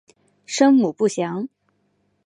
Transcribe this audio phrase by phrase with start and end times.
[0.47, 1.47] 生母不详。